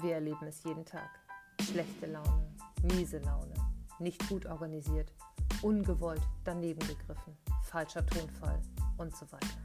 [0.00, 1.10] Wir erleben es jeden Tag.
[1.60, 3.54] Schlechte Laune, miese Laune,
[3.98, 5.12] nicht gut organisiert,
[5.62, 8.60] ungewollt daneben gegriffen, falscher Tonfall
[8.96, 9.58] und so weiter.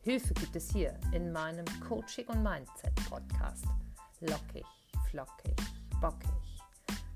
[0.00, 3.64] Hilfe gibt es hier in meinem Coaching und Mindset Podcast.
[4.20, 4.66] Lockig,
[5.08, 5.54] flockig,
[6.00, 6.28] bockig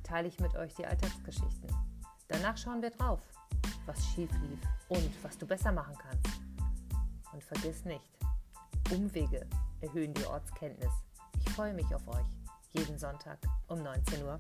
[0.05, 1.69] teile ich mit euch die Alltagsgeschichten.
[2.29, 3.21] Danach schauen wir drauf,
[3.87, 6.41] was schief lief und was du besser machen kannst.
[7.33, 8.09] Und vergiss nicht,
[8.93, 9.45] Umwege
[9.81, 10.93] erhöhen die Ortskenntnis.
[11.57, 12.27] Ich freue mich auf euch
[12.75, 13.39] jeden Sonntag
[13.69, 14.39] um 19 Uhr.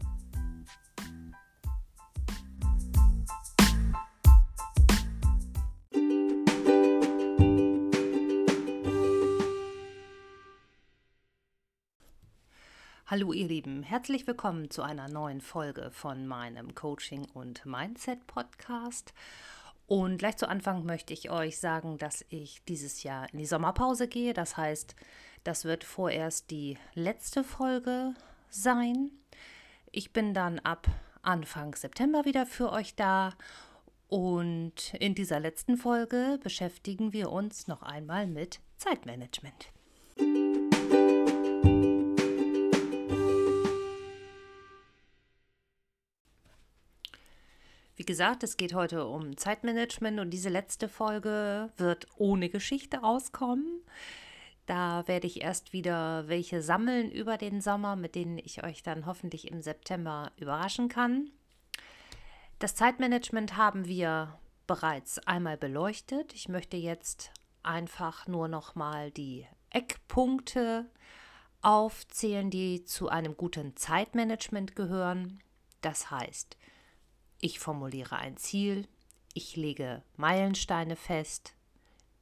[13.07, 19.15] Hallo ihr Lieben, herzlich willkommen zu einer neuen Folge von meinem Coaching und Mindset Podcast.
[19.87, 24.09] Und gleich zu Anfang möchte ich euch sagen, dass ich dieses Jahr in die Sommerpause
[24.09, 24.35] gehe.
[24.35, 24.97] Das heißt,
[25.45, 28.15] das wird vorerst die letzte Folge
[28.49, 29.11] sein.
[29.93, 30.89] Ich bin dann ab
[31.23, 33.33] Anfang September wieder für euch da.
[34.09, 39.76] Und in dieser letzten Folge beschäftigen wir uns noch einmal mit Zeitmanagement.
[47.97, 53.81] Wie gesagt, es geht heute um Zeitmanagement und diese letzte Folge wird ohne Geschichte rauskommen.
[54.67, 59.07] Da werde ich erst wieder welche sammeln über den Sommer, mit denen ich euch dann
[59.07, 61.31] hoffentlich im September überraschen kann.
[62.59, 66.35] Das Zeitmanagement haben wir bereits einmal beleuchtet.
[66.35, 67.31] Ich möchte jetzt
[67.63, 70.85] einfach nur noch mal die Eckpunkte
[71.63, 75.41] aufzählen, die zu einem guten Zeitmanagement gehören.
[75.81, 76.59] Das heißt,
[77.41, 78.89] ich formuliere ein Ziel,
[79.35, 81.55] ich lege Meilensteine fest,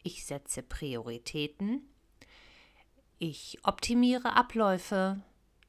[0.03, 1.83] ich setze Prioritäten,
[3.19, 5.21] ich optimiere Abläufe,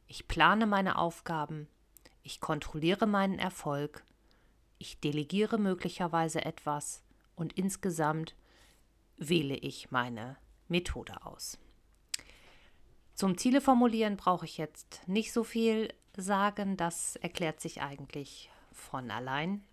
[0.07, 1.67] ich plane meine Aufgaben,
[2.23, 4.03] ich kontrolliere meinen Erfolg,
[4.77, 7.01] ich delegiere möglicherweise etwas.
[7.35, 8.35] Und insgesamt
[9.17, 10.37] wähle ich meine
[10.67, 11.57] Methode aus.
[13.13, 19.11] Zum Ziele formulieren brauche ich jetzt nicht so viel sagen, das erklärt sich eigentlich von
[19.11, 19.63] allein.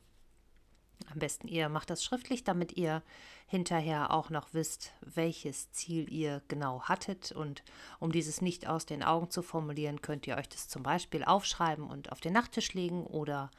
[1.10, 3.02] Am besten ihr macht das schriftlich, damit ihr
[3.46, 7.32] hinterher auch noch wisst, welches Ziel ihr genau hattet.
[7.32, 7.62] Und
[7.98, 11.88] um dieses nicht aus den Augen zu formulieren, könnt ihr euch das zum Beispiel aufschreiben
[11.88, 13.50] und auf den Nachttisch legen oder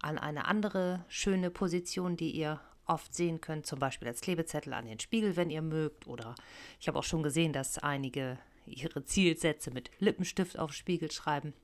[0.00, 4.86] an eine andere schöne Position, die ihr oft sehen könnt, zum Beispiel als Klebezettel an
[4.86, 6.06] den Spiegel, wenn ihr mögt.
[6.06, 6.34] Oder
[6.80, 11.54] ich habe auch schon gesehen, dass einige ihre Zielsätze mit Lippenstift auf Spiegel schreiben.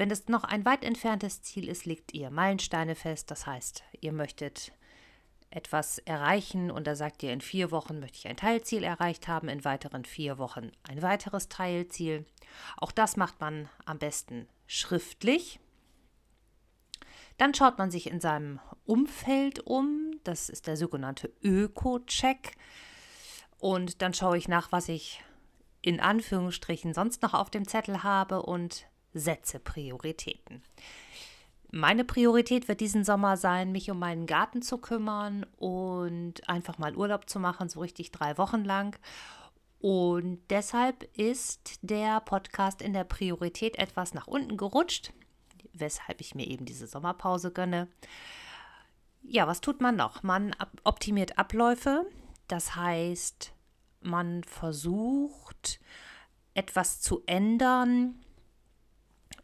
[0.00, 3.30] Wenn es noch ein weit entferntes Ziel ist, legt ihr Meilensteine fest.
[3.30, 4.72] Das heißt, ihr möchtet
[5.50, 9.50] etwas erreichen und da sagt ihr, in vier Wochen möchte ich ein Teilziel erreicht haben,
[9.50, 12.24] in weiteren vier Wochen ein weiteres Teilziel.
[12.78, 15.60] Auch das macht man am besten schriftlich.
[17.36, 20.12] Dann schaut man sich in seinem Umfeld um.
[20.24, 22.56] Das ist der sogenannte Öko-Check.
[23.58, 25.22] Und dann schaue ich nach, was ich
[25.82, 30.62] in Anführungsstrichen sonst noch auf dem Zettel habe und setze Prioritäten.
[31.72, 36.96] Meine Priorität wird diesen Sommer sein, mich um meinen Garten zu kümmern und einfach mal
[36.96, 38.98] Urlaub zu machen, so richtig drei Wochen lang.
[39.78, 45.12] Und deshalb ist der Podcast in der Priorität etwas nach unten gerutscht,
[45.72, 47.88] weshalb ich mir eben diese Sommerpause gönne.
[49.22, 50.22] Ja, was tut man noch?
[50.22, 52.04] Man optimiert Abläufe,
[52.48, 53.52] das heißt,
[54.00, 55.78] man versucht
[56.54, 58.18] etwas zu ändern,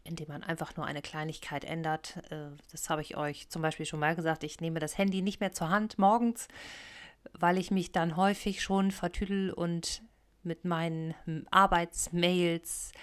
[0.07, 2.17] indem man einfach nur eine Kleinigkeit ändert.
[2.31, 4.43] Äh, das habe ich euch zum Beispiel schon mal gesagt.
[4.43, 6.47] Ich nehme das Handy nicht mehr zur Hand morgens,
[7.33, 10.01] weil ich mich dann häufig schon vertüdel und
[10.43, 11.13] mit meinen
[11.51, 12.93] Arbeitsmails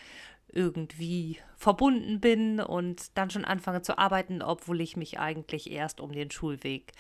[0.49, 6.13] irgendwie verbunden bin und dann schon anfange zu arbeiten, obwohl ich mich eigentlich erst um
[6.13, 6.93] den Schulweg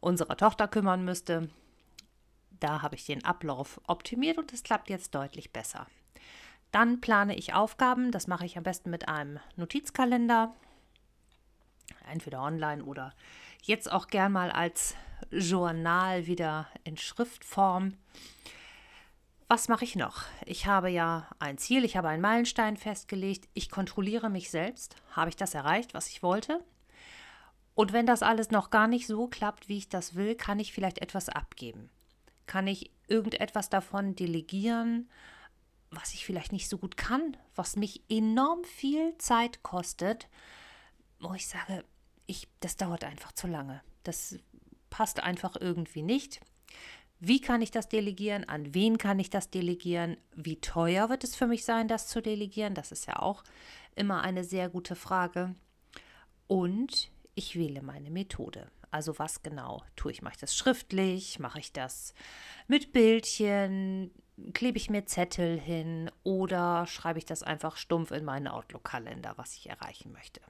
[0.00, 1.50] unserer Tochter kümmern müsste.
[2.60, 5.86] Da habe ich den Ablauf optimiert und es klappt jetzt deutlich besser.
[6.70, 8.12] Dann plane ich Aufgaben.
[8.12, 10.54] Das mache ich am besten mit einem Notizkalender.
[12.10, 13.12] Entweder online oder
[13.62, 14.94] jetzt auch gern mal als
[15.30, 17.94] Journal wieder in Schriftform.
[19.48, 20.22] Was mache ich noch?
[20.46, 23.48] Ich habe ja ein Ziel, ich habe einen Meilenstein festgelegt.
[23.52, 24.94] Ich kontrolliere mich selbst.
[25.10, 26.64] Habe ich das erreicht, was ich wollte?
[27.74, 30.72] Und wenn das alles noch gar nicht so klappt, wie ich das will, kann ich
[30.72, 31.90] vielleicht etwas abgeben.
[32.46, 35.08] Kann ich irgendetwas davon delegieren?
[35.90, 40.28] Was ich vielleicht nicht so gut kann, was mich enorm viel Zeit kostet,
[41.18, 41.84] wo ich sage,
[42.26, 43.82] ich, das dauert einfach zu lange.
[44.04, 44.38] Das
[44.88, 46.40] passt einfach irgendwie nicht.
[47.18, 48.48] Wie kann ich das delegieren?
[48.48, 50.16] An wen kann ich das delegieren?
[50.34, 52.74] Wie teuer wird es für mich sein, das zu delegieren?
[52.74, 53.42] Das ist ja auch
[53.94, 55.54] immer eine sehr gute Frage.
[56.46, 58.70] Und ich wähle meine Methode.
[58.90, 60.22] Also was genau tue ich?
[60.22, 61.38] Mache ich das schriftlich?
[61.38, 62.14] Mache ich das
[62.66, 64.10] mit Bildchen?
[64.52, 69.56] Klebe ich mir Zettel hin oder schreibe ich das einfach stumpf in meinen Outlook-Kalender, was
[69.56, 70.40] ich erreichen möchte?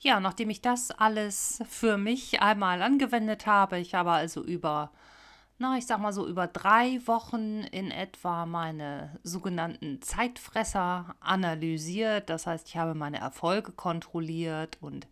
[0.00, 4.90] Ja, nachdem ich das alles für mich einmal angewendet habe, ich habe also über
[5.58, 12.28] na, ich sag mal so über drei Wochen in etwa meine sogenannten Zeitfresser analysiert.
[12.28, 15.06] Das heißt, ich habe meine Erfolge kontrolliert und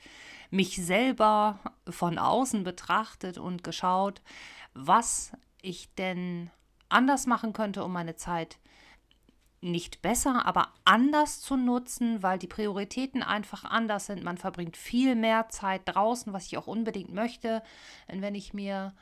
[0.53, 1.59] mich selber
[1.89, 4.21] von außen betrachtet und geschaut,
[4.75, 5.33] was
[5.63, 6.51] ich denn
[6.91, 8.59] anders machen könnte, um meine Zeit
[9.63, 14.23] nicht besser, aber anders zu nutzen, weil die Prioritäten einfach anders sind.
[14.25, 17.63] Man verbringt viel mehr Zeit draußen, was ich auch unbedingt möchte.
[18.09, 18.93] Und wenn ich mir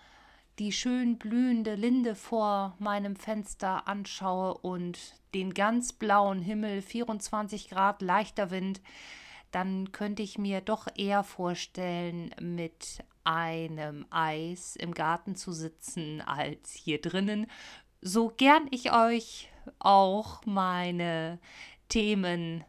[0.59, 4.99] die schön blühende Linde vor meinem Fenster anschaue und
[5.35, 8.83] den ganz blauen Himmel, 24 Grad leichter Wind,
[9.51, 16.73] dann könnte ich mir doch eher vorstellen, mit einem Eis im Garten zu sitzen, als
[16.73, 17.47] hier drinnen.
[18.01, 21.39] So gern ich euch auch meine
[21.89, 22.65] Themen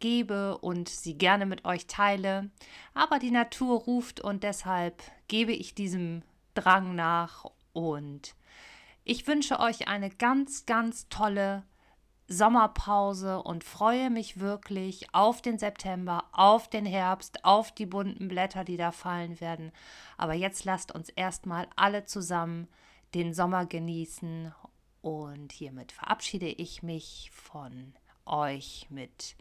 [0.00, 2.50] gebe und sie gerne mit euch teile.
[2.94, 6.22] Aber die Natur ruft und deshalb gebe ich diesem
[6.54, 8.34] Drang nach und
[9.04, 11.62] ich wünsche euch eine ganz, ganz tolle
[12.28, 18.64] Sommerpause und freue mich wirklich auf den September, auf den Herbst, auf die bunten Blätter,
[18.64, 19.72] die da fallen werden.
[20.18, 22.68] Aber jetzt lasst uns erstmal alle zusammen
[23.14, 24.52] den Sommer genießen
[25.00, 27.94] und hiermit verabschiede ich mich von
[28.26, 29.34] euch mit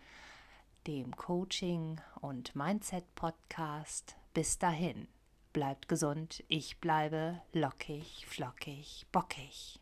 [0.87, 4.15] dem Coaching und Mindset Podcast.
[4.33, 5.09] Bis dahin,
[5.51, 9.81] bleibt gesund, ich bleibe lockig, flockig, bockig.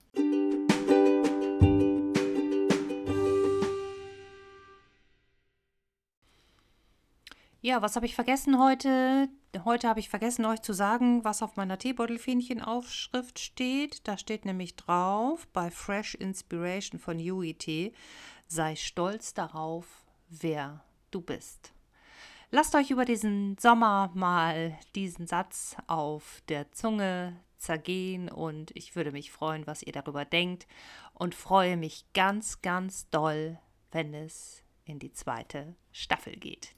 [7.66, 9.28] Ja, was habe ich vergessen heute?
[9.64, 14.08] Heute habe ich vergessen, euch zu sagen, was auf meiner Teebeutelfähnchen-Aufschrift steht.
[14.08, 17.92] Da steht nämlich drauf, bei Fresh Inspiration von UET,
[18.46, 21.74] sei stolz darauf, wer du bist.
[22.52, 29.12] Lasst euch über diesen Sommer mal diesen Satz auf der Zunge zergehen und ich würde
[29.12, 30.68] mich freuen, was ihr darüber denkt
[31.16, 33.58] und freue mich ganz, ganz doll,
[33.92, 36.76] wenn es in die zweite Staffel geht.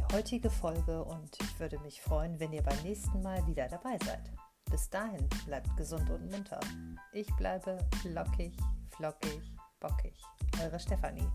[0.00, 3.98] Die heutige Folge und ich würde mich freuen, wenn ihr beim nächsten Mal wieder dabei
[4.04, 4.30] seid.
[4.70, 6.60] Bis dahin bleibt gesund und munter.
[7.12, 8.56] Ich bleibe lockig,
[8.96, 9.40] flockig,
[9.80, 10.14] bockig.
[10.62, 11.26] Eure Stefanie.